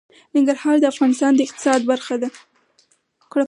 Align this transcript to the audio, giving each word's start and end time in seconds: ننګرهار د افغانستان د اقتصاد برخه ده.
ننګرهار 0.35 0.75
د 0.79 0.85
افغانستان 0.93 1.31
د 1.35 1.39
اقتصاد 1.47 1.81
برخه 1.91 2.15
ده. 2.21 2.29